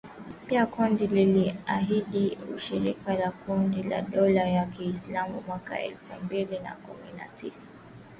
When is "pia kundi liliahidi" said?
0.47-2.37